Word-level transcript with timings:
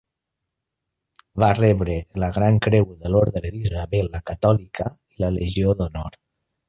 Va 1.43 1.49
rebre 1.57 1.97
la 2.23 2.29
gran 2.37 2.57
creu 2.67 2.87
de 3.03 3.11
l'Orde 3.17 3.43
d'Isabel 3.45 4.09
la 4.15 4.23
Catòlica 4.31 4.89
i 4.97 5.23
la 5.27 5.31
Legió 5.37 5.77
d'Honor. 5.83 6.19